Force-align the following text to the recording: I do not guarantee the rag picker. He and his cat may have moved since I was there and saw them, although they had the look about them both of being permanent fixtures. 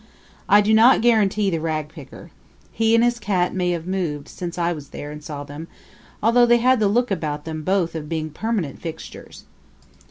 I 0.49 0.61
do 0.61 0.73
not 0.73 1.03
guarantee 1.03 1.51
the 1.51 1.59
rag 1.59 1.89
picker. 1.89 2.31
He 2.71 2.95
and 2.95 3.03
his 3.03 3.19
cat 3.19 3.53
may 3.53 3.69
have 3.69 3.85
moved 3.85 4.27
since 4.29 4.57
I 4.57 4.73
was 4.73 4.89
there 4.89 5.11
and 5.11 5.23
saw 5.23 5.43
them, 5.43 5.67
although 6.23 6.47
they 6.47 6.57
had 6.57 6.79
the 6.79 6.87
look 6.87 7.11
about 7.11 7.45
them 7.45 7.61
both 7.61 7.93
of 7.93 8.09
being 8.09 8.31
permanent 8.31 8.81
fixtures. 8.81 9.43